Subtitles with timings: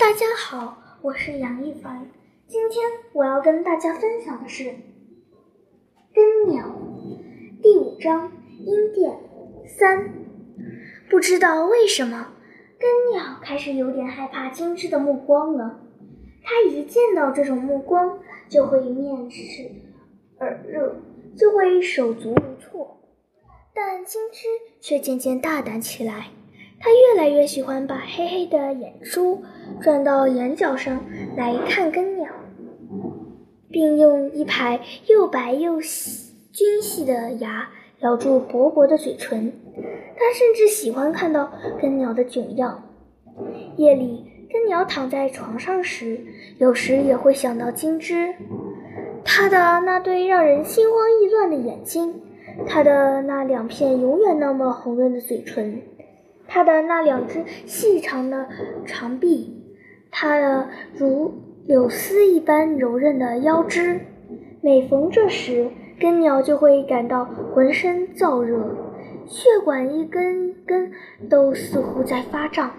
[0.00, 2.10] 大家好，我是杨一凡。
[2.46, 4.64] 今天我要跟大家分享的是
[6.14, 6.64] 《根鸟》
[7.62, 8.32] 第五章
[8.64, 9.20] “阴殿
[9.66, 10.10] 三”。
[11.10, 12.32] 不知道为什么，
[12.78, 15.80] 根鸟开始有点害怕金枝的目光了。
[16.42, 19.70] 它一见到这种目光，就会面赤
[20.38, 20.96] 耳热，
[21.36, 23.02] 就会手足无措。
[23.74, 24.46] 但金枝
[24.80, 26.28] 却渐渐大胆起来。
[26.82, 29.42] 他越来越喜欢把黑黑的眼珠
[29.82, 31.04] 转到眼角上
[31.36, 32.26] 来看根鸟，
[33.70, 37.68] 并用一排又白又细、均细的牙
[38.00, 39.52] 咬住薄薄的嘴唇。
[39.76, 42.82] 他甚至喜欢看到根鸟的囧样。
[43.76, 46.18] 夜里，根鸟躺在床上时，
[46.56, 48.34] 有时也会想到金枝，
[49.22, 52.22] 他的那对让人心慌意乱的眼睛，
[52.66, 55.82] 他的那两片永远那么红润的嘴唇。
[56.52, 58.48] 他的那两只细长的
[58.84, 59.64] 长臂，
[60.10, 61.32] 他的如
[61.64, 64.00] 柳丝一般柔韧的腰肢，
[64.60, 67.24] 每逢这时，根鸟就会感到
[67.54, 68.58] 浑身燥热，
[69.26, 70.90] 血管一根根
[71.28, 72.72] 都似乎在发胀，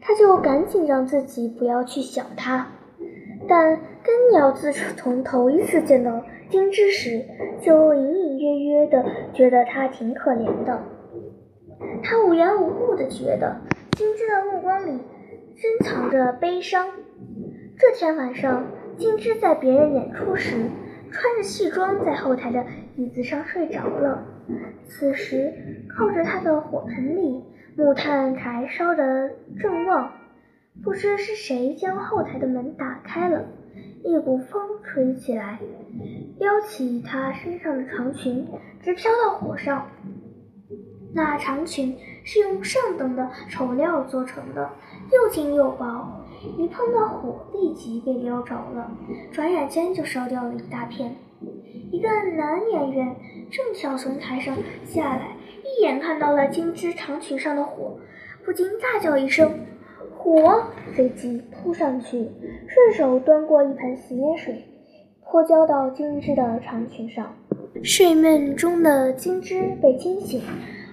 [0.00, 2.66] 他就赶紧让自己不要去想它。
[3.48, 7.24] 但根鸟自从头一次见到金枝时，
[7.62, 10.82] 就隐隐约约地觉得它挺可怜的。
[12.02, 13.60] 他无缘无故地觉得
[13.92, 15.00] 金枝的目光里
[15.54, 16.88] 深藏着悲伤。
[17.78, 18.64] 这天晚上，
[18.96, 20.70] 金枝在别人演出时，
[21.10, 22.64] 穿着戏装在后台的
[22.96, 24.24] 椅子上睡着了。
[24.86, 25.52] 此时，
[25.88, 27.42] 靠着他的火盆里，
[27.76, 30.12] 木炭柴烧得正旺。
[30.84, 33.46] 不知是谁将后台的门打开了，
[34.04, 35.58] 一股风吹起来，
[36.38, 38.46] 撩起他身上的长裙，
[38.82, 39.86] 直飘到火上。
[41.16, 44.70] 那长裙是用上等的绸料做成的，
[45.10, 46.22] 又轻又薄，
[46.58, 48.92] 一碰到火立即被撩着了，
[49.32, 51.16] 转眼间就烧掉了一大片。
[51.90, 53.16] 一个男演员
[53.50, 54.54] 正巧从台上
[54.84, 55.28] 下来，
[55.64, 57.96] 一眼看到了金枝长裙上的火，
[58.44, 59.50] 不禁大叫一声
[60.14, 60.64] ：“火！”
[60.94, 62.30] 随即扑上去，
[62.68, 64.62] 顺手端过一盆洗脸水，
[65.24, 67.34] 泼浇到金枝的长裙上。
[67.82, 70.42] 睡梦中的金枝被惊醒。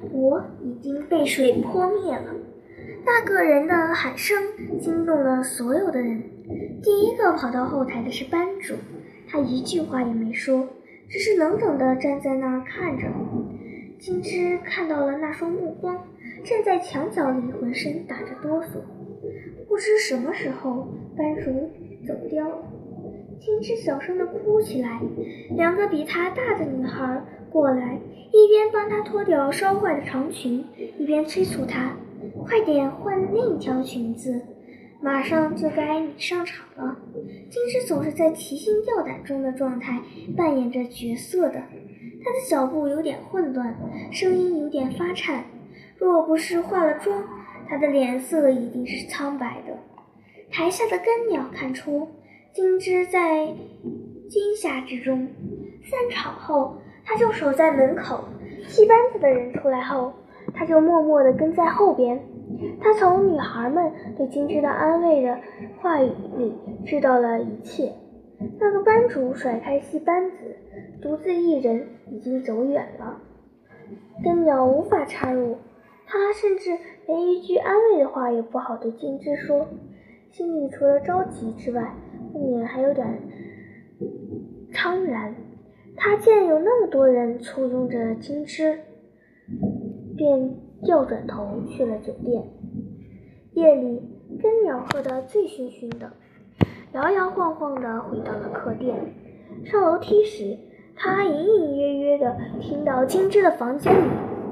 [0.00, 2.34] 火已经被水泼灭了。
[3.04, 4.36] 那个人的喊声
[4.80, 6.22] 惊动了所有的人。
[6.82, 8.74] 第一个跑到后台的是班主，
[9.28, 10.68] 他一句话也没说，
[11.08, 13.06] 只是冷冷地站在那儿看着。
[13.98, 15.96] 金枝看到了那双目光，
[16.44, 18.80] 站在墙角里，浑身打着哆嗦。
[19.68, 21.70] 不知什么时候，班主
[22.06, 22.58] 走掉了。
[23.40, 25.00] 金枝小声的哭起来。
[25.56, 27.22] 两个比她大的女孩。
[27.48, 27.98] 过来，
[28.32, 30.62] 一边帮她脱掉烧坏的长裙，
[30.98, 31.96] 一边催促她
[32.44, 34.42] ：“快点换另一条裙子，
[35.00, 36.98] 马上就该你上场了。”
[37.48, 40.02] 金枝总是在提心吊胆中的状态
[40.36, 43.74] 扮演着角色的，她的脚步有点混乱，
[44.12, 45.44] 声音有点发颤。
[45.96, 47.24] 若不是化了妆，
[47.66, 49.78] 她的脸色一定是苍白的。
[50.50, 52.06] 台下的根鸟看出
[52.56, 53.48] 金枝在
[54.30, 55.28] 惊吓之中。
[55.82, 56.78] 散场后。
[57.08, 58.24] 他就守在门口，
[58.66, 60.12] 戏班子的人出来后，
[60.52, 62.20] 他就默默地跟在后边。
[62.80, 65.38] 他从女孩们对金枝的安慰的
[65.80, 66.52] 话语里
[66.84, 67.92] 知道了一切。
[68.58, 70.56] 那个班主甩开戏班子，
[71.00, 73.20] 独自一人已经走远了。
[74.24, 75.58] 根鸟无法插入，
[76.06, 79.68] 他甚至连一句安慰的话也不好对金枝说，
[80.32, 81.94] 心里除了着急之外，
[82.36, 83.06] 不免还有点
[84.72, 85.34] 怅然。
[85.96, 88.78] 他见有那么多人簇拥着金枝，
[90.14, 92.44] 便调转头去了酒店。
[93.54, 94.02] 夜里，
[94.38, 96.12] 根鸟喝得醉醺醺的，
[96.92, 98.94] 摇摇晃晃地回到了客店。
[99.64, 100.58] 上楼梯时，
[100.94, 104.10] 他隐隐约约地听到金枝的房间里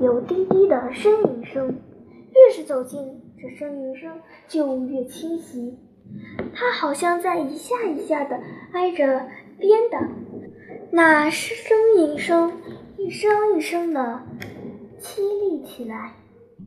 [0.00, 5.76] 有低低的呻吟声，越是走近，这呻吟声就越清晰。
[6.54, 8.40] 他好像在一下一下地
[8.72, 9.26] 挨着
[9.58, 9.98] 边的。
[10.90, 11.52] 那呻
[11.98, 12.52] 吟声
[12.96, 14.22] 一声一声的
[15.00, 16.12] 凄厉起来，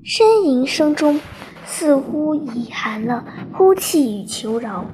[0.04, 1.20] 呻吟声中
[1.66, 3.26] 似乎隐含了
[3.56, 4.86] 哭泣与求饶，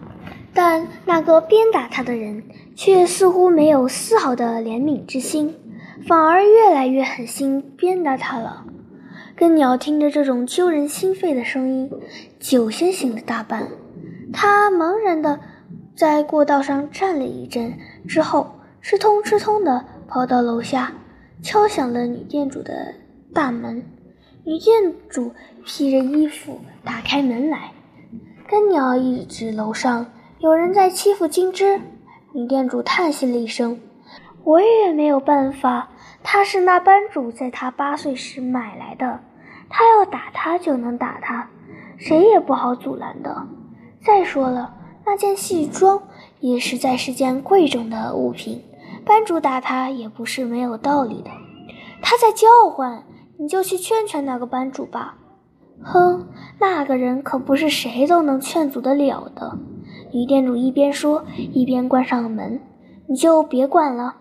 [0.53, 2.44] 但那个鞭打他的人
[2.75, 5.56] 却似乎没有丝毫的怜悯之心，
[6.07, 8.65] 反而越来越狠心鞭打他了。
[9.36, 11.91] 根鸟听着这种揪人心肺的声音，
[12.39, 13.68] 酒先醒了大半，
[14.36, 15.40] 他茫然地
[15.96, 17.74] 在过道上站了一阵
[18.08, 18.52] 之后。
[18.88, 20.94] 吃通吃通的跑到楼下，
[21.42, 22.94] 敲响了女店主的
[23.34, 23.84] 大门。
[24.44, 25.34] 女店主
[25.66, 27.72] 披着衣服打开门来，
[28.48, 30.06] 根鸟一指楼上，
[30.38, 31.82] 有人在欺负金枝。
[32.32, 33.80] 女店主叹息了一声
[34.46, 35.90] ：“我也没有办法，
[36.22, 39.22] 他是那班主在他八岁时买来的，
[39.68, 41.50] 他要打他就能打他，
[41.98, 43.48] 谁也不好阻拦的。
[44.06, 46.04] 再说了，那件戏装
[46.40, 48.62] 也实在是件贵重的物品，
[49.04, 51.31] 班主打他也不是没有道理的。
[52.04, 53.04] 他在叫唤，
[53.40, 55.18] 你就去劝劝那个班主吧。”
[55.81, 56.28] 哼，
[56.60, 59.57] 那个人可不是谁都能劝阻得了的。
[60.13, 62.62] 女店主一边说，一边关上了门。
[63.08, 64.16] 你就别管了。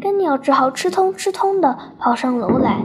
[0.00, 2.84] 根鸟只好吃通吃通的跑上楼来。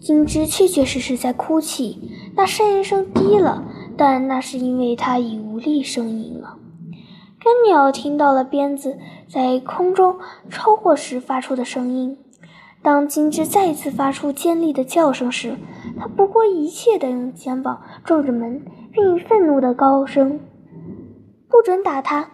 [0.00, 3.64] 金枝确确实实在哭泣，那呻吟声低了，
[3.98, 6.56] 但那是因为它已无力呻吟了。
[7.40, 8.98] 根鸟听到了鞭子
[9.28, 10.18] 在空中
[10.48, 12.16] 抽过时发出的声音。
[12.80, 15.56] 当金枝再次发出尖利的叫声时，
[15.98, 18.62] 他不顾一切地用肩膀撞着门，
[18.92, 20.38] 并愤怒的高声
[21.50, 22.30] ：“不准打他！”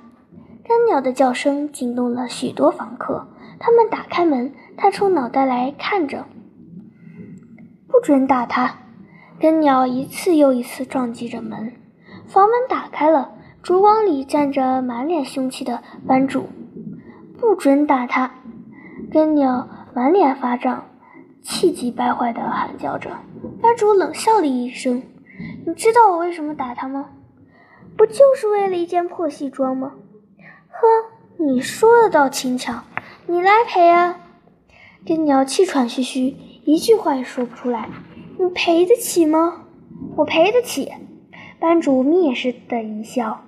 [0.63, 3.27] 干鸟的叫声惊动了许多房客，
[3.59, 6.27] 他们打开门，探出脑袋来看着。
[7.89, 8.84] 不准打他！
[9.45, 11.75] 干鸟一次又一次撞击着门，
[12.27, 16.49] 房门打开了，烛光里站着满脸凶气的班主。
[17.39, 18.37] 不准打他！
[19.13, 19.69] 干鸟。
[19.95, 20.87] 满脸发胀，
[21.43, 23.11] 气急败坏地喊叫着。
[23.61, 25.03] 班主冷笑了一声
[25.67, 27.11] ：“你知道我为什么打他吗？
[27.99, 29.93] 不就是为了一件破西装吗
[30.73, 32.83] ？”“呵，你说的倒轻巧，
[33.27, 34.19] 你来赔啊！”
[35.05, 37.91] 根鸟气喘吁吁，一句话也说不出来。
[38.39, 39.65] “你赔得起吗
[40.17, 40.93] ？”“我赔得起。”
[41.61, 43.41] 班主蔑视的一笑：“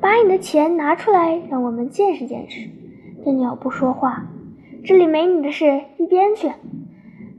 [0.00, 2.68] 把你的钱拿出来，让我们见识见识。”
[3.24, 4.26] 根鸟不说话。
[4.84, 6.52] 这里没你的事，一边去！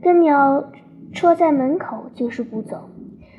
[0.02, 0.70] 根鸟
[1.14, 2.90] 戳在门口，就是不走。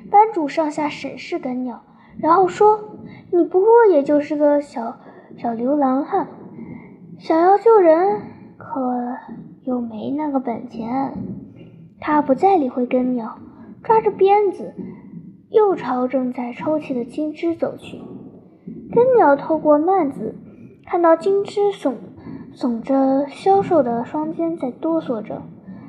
[0.09, 1.83] 班主上下审视根鸟，
[2.17, 2.97] 然后说
[3.31, 4.97] ：“你不过也就是个小
[5.37, 6.27] 小流浪汉，
[7.19, 8.21] 想要救人，
[8.57, 9.15] 可
[9.63, 11.13] 又没那个本钱。”
[12.01, 13.37] 他不再理会根鸟，
[13.89, 14.75] 抓着鞭子，
[15.49, 17.99] 又朝正在抽泣的金枝走去。
[18.91, 20.35] 根鸟透过幔子，
[20.85, 21.95] 看到金枝耸。
[22.53, 25.41] 耸着消瘦的双肩在哆嗦着，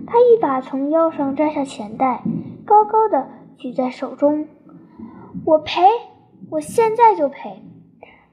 [0.06, 2.22] 他一把从腰上摘下钱袋，
[2.64, 4.48] 高高的举在手中。
[5.44, 5.82] 我赔，
[6.50, 7.62] 我现在就赔。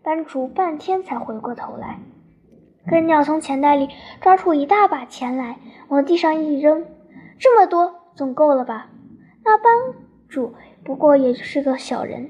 [0.02, 2.00] 班主半天才回过头来，
[2.90, 3.90] 根鸟从钱袋里
[4.22, 5.58] 抓出一大把钱来，
[5.90, 6.86] 往地上一扔，
[7.38, 8.92] 这么多总够了吧？
[10.38, 10.54] 那班主
[10.84, 12.30] 不过也就是个小人，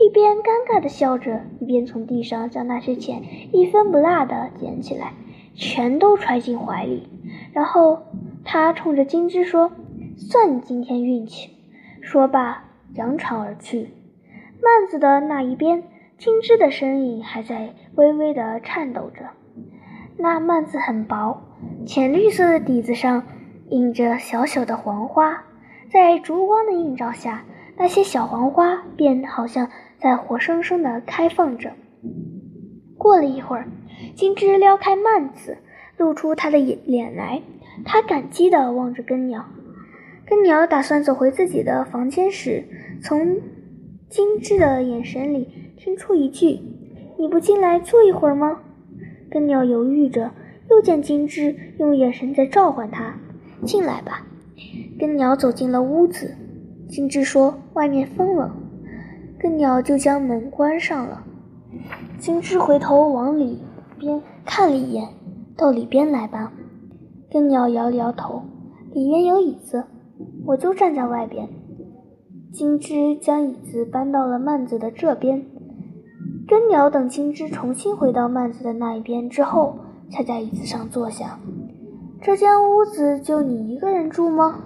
[0.00, 3.22] 一边尴尬的笑着，一边从地上将那些钱
[3.52, 5.12] 一分不落的捡起来。
[5.56, 7.08] 全都揣进怀里，
[7.52, 8.02] 然后
[8.44, 9.70] 他冲着金枝说
[10.18, 11.48] ：“算你今天运气。”
[12.02, 12.64] 说罢，
[12.94, 13.90] 扬长而去。
[14.60, 15.84] 幔子的那一边，
[16.18, 19.26] 金枝的身影还在微微的颤抖着。
[20.16, 21.40] 那幔子很薄，
[21.86, 23.22] 浅绿色的底子上
[23.70, 25.44] 印着小小的黄花，
[25.94, 27.44] 在烛光的映照下，
[27.76, 29.70] 那些小黄花便好像
[30.00, 31.70] 在活生生的开放着。
[32.98, 33.68] 过了一会儿。
[34.16, 35.56] 金枝撩开幔子，
[35.96, 37.42] 露出他的脸来。
[37.84, 39.44] 他感激地望着根鸟。
[40.26, 42.64] 根鸟打算走回自己的房间时，
[43.00, 43.38] 从
[44.08, 46.58] 金枝的眼神里听出一句
[47.16, 48.58] ：“你不进来坐一会儿吗？”
[49.30, 50.32] 根鸟犹豫着，
[50.68, 53.14] 又见金枝用眼神在召唤他
[53.64, 54.26] ：“进来吧。”
[54.98, 56.34] 根鸟走进了屋子。
[56.88, 58.50] 金枝说：“外面风冷。”
[59.38, 61.24] 根鸟就将门关上了。
[62.18, 63.62] 金枝回头往里。
[63.96, 65.08] 边看了一眼，
[65.56, 66.52] 到里边来吧。
[67.30, 68.42] 根鸟摇了摇头，
[68.92, 69.84] 里面有椅子，
[70.44, 71.48] 我就站在外边。
[72.52, 75.46] 金枝将椅子搬到了幔子的这边。
[76.46, 79.78] 根鸟等金枝重新回到幔子的那一边之后，
[80.10, 81.38] 才在椅子上坐下。
[82.24, 84.58] 这间屋子就你一个人住吗？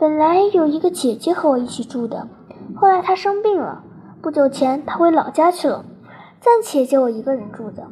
[0.00, 2.26] 本来有一个姐姐和我一起住的，
[2.74, 3.84] 后来她生病了，
[4.20, 5.84] 不久前她回老家去了，
[6.40, 7.86] 暂且就我一个人住的。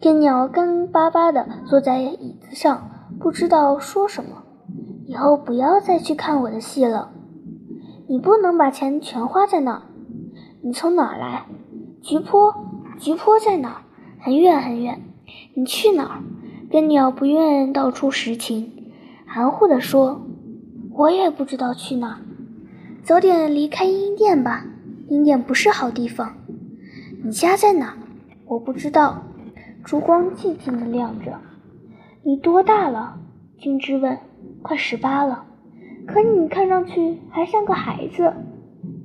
[0.00, 2.88] 天鸟干巴巴地坐在椅子上，
[3.20, 4.44] 不知道说什么。
[5.04, 7.10] 以后不要再去看我的戏了。
[8.08, 9.82] 你不能把钱全花在那儿。
[10.62, 11.44] 你从哪儿来？
[12.00, 12.54] 菊坡，
[12.98, 13.76] 菊坡在哪儿？
[14.24, 15.02] 很远很远。
[15.54, 16.22] 你去哪儿？
[16.74, 18.72] 根鸟不愿道出实情，
[19.26, 20.26] 含糊地说
[20.90, 22.20] ：“我也不知道去哪。
[23.04, 24.66] 早点离开阴殿吧，
[25.06, 26.34] 阴殿不是好地方。
[27.22, 27.96] 你家在哪？
[28.46, 29.22] 我不知道。”
[29.86, 31.38] 烛光静静的亮着。
[32.24, 33.20] 你多大了？
[33.56, 34.18] 君之问。
[34.60, 35.44] 快十八了。
[36.08, 38.32] 可你看上去还像个孩子。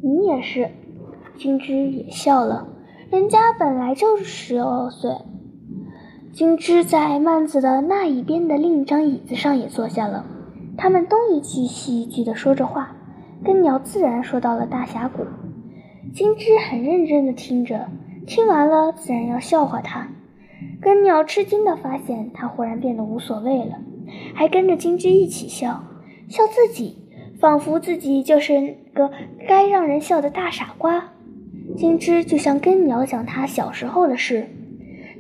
[0.02, 0.72] 你也是。
[1.38, 2.68] 金枝也笑了，
[3.12, 5.12] 人家本来就是十二岁。
[6.32, 10.26] 金枝在幔子的那一边的另一张椅子上也坐下了，
[10.78, 12.96] 他们东一句西一句地说着话，
[13.44, 15.26] 根鸟自然说到了大峡谷。
[16.14, 17.90] 金枝很认真地听着，
[18.28, 20.08] 听完了自然要笑话他。
[20.80, 23.80] 根鸟吃惊地发现他忽然变得无所谓了，
[24.34, 25.84] 还跟着金枝一起笑，
[26.30, 26.96] 笑自己，
[27.40, 29.12] 仿佛自己就是个
[29.48, 31.10] 该让人笑的大傻瓜。
[31.76, 34.48] 金枝就像根鸟讲他小时候的事，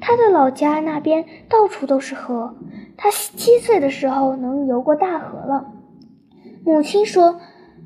[0.01, 2.55] 他的老家那边到处都是河，
[2.97, 5.71] 他七岁的时候能游过大河了。
[6.65, 7.39] 母亲说，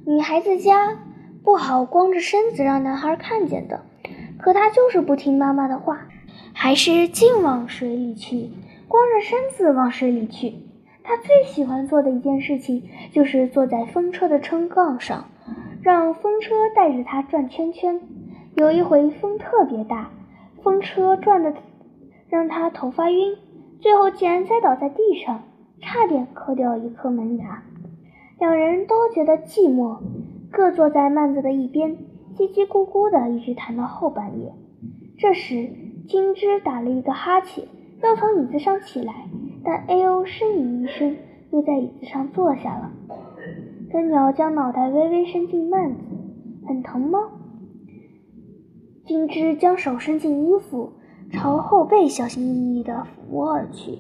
[0.06, 1.00] 女孩子家。
[1.46, 3.82] 不好光着身子让男孩看见的，
[4.38, 6.08] 可他就是不听妈妈的话，
[6.54, 8.50] 还是净往水里去，
[8.88, 10.54] 光着身子往水里去。
[11.04, 15.26] 他最喜欢做的一件事情就是坐在风车的撑杠上，
[15.82, 18.00] 让风车带着他转圈圈。
[18.56, 20.12] 有一回风特别大，
[20.64, 21.54] 风车转的
[22.34, 23.36] 让他头发晕，
[23.80, 25.44] 最后竟然栽倒在地上，
[25.80, 27.64] 差点磕掉一颗门牙。
[28.40, 30.00] 两人都觉得寂寞。
[30.52, 31.96] 各坐在幔子的一边，
[32.36, 34.52] 叽叽咕咕的，一直谈到后半夜。
[35.20, 35.70] 这时，
[36.08, 37.68] 金枝打了一个哈欠，
[38.02, 39.14] 要从椅子上起来，
[39.64, 41.16] 但哎呦呻吟一声，
[41.52, 42.92] 又在椅子上坐下了。
[43.92, 46.00] 根鸟将脑袋微微伸进幔子，
[46.68, 47.20] 很疼吗？
[49.06, 50.94] 金枝将手伸进衣服，
[51.34, 54.00] 朝后背小心翼翼地抚摸而去。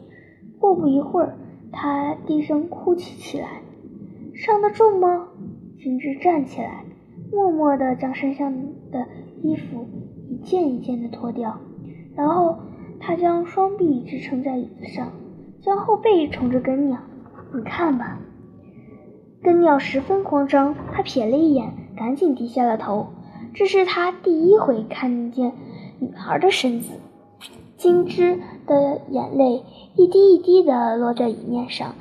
[0.59, 1.35] 过不一会儿，
[1.71, 3.61] 他低声哭泣起来
[4.33, 5.27] ：“伤得重吗？”
[5.77, 6.85] 金枝站起来，
[7.31, 8.53] 默默地将身上
[8.91, 9.05] 的
[9.41, 9.85] 衣服
[10.29, 11.59] 一件一件地脱掉，
[12.15, 12.57] 然后
[12.99, 15.11] 他将双臂支撑在椅子上，
[15.61, 16.99] 将后背冲着根鸟
[17.53, 18.19] ：“你看吧。”
[19.43, 23.07] 根鸟十分慌张，他瞥了一眼，赶紧低下了头。
[23.53, 25.51] 这是他第一回看见
[25.99, 26.93] 女孩的身子。
[27.83, 29.65] 金枝的眼泪
[29.97, 31.95] 一滴一滴地落在椅面上，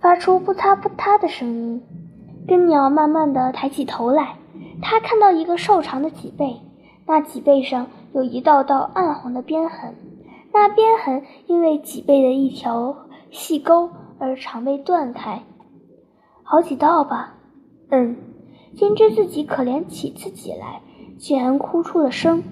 [0.00, 1.82] 发出扑嗒扑嗒的声音。
[2.46, 4.36] 根鸟慢慢地抬起头来，
[4.80, 6.62] 他看到一个瘦长的脊背，
[7.06, 9.96] 那脊背上有一道道暗红的边痕，
[10.54, 12.96] 那边痕因为脊背的一条
[13.30, 15.42] 细沟而常被断开，
[16.42, 17.34] 好几道吧？
[17.90, 18.16] 嗯，
[18.74, 20.80] 金枝自己可怜起自己来，
[21.18, 22.42] 竟然哭出了声。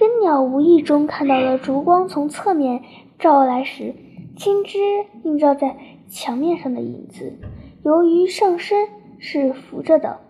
[0.00, 2.82] 根鸟无意中看到了烛光从侧面
[3.18, 3.94] 照来时，
[4.34, 4.78] 金枝
[5.24, 5.76] 映照在
[6.08, 7.38] 墙面上的影子。
[7.84, 8.88] 由于上身
[9.18, 10.20] 是扶着的，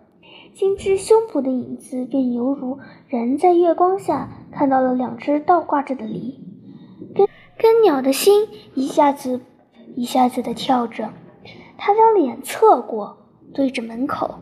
[0.54, 6.40] 金枝胸脯的影子便犹如人在月光下看到了两只倒挂着的梨。
[7.14, 9.40] 根根鸟的心一下子
[9.94, 11.10] 一下子的跳着，
[11.78, 13.18] 他将脸侧过，
[13.54, 14.34] 对着门口。